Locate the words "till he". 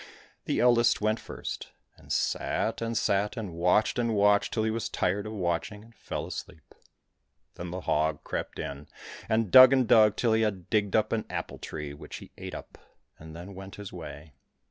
4.51-4.71, 10.15-10.41